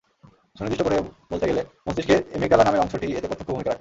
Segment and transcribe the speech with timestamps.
[0.55, 0.97] সুনির্দিষ্ট করে
[1.31, 3.69] বলতে গেলে, মস্তিষ্কের এমিগডালা নামের অংশটিই এতে প্রত্যক্ষ ভূমিকা রাখে।